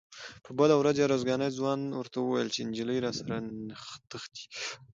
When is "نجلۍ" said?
2.69-2.97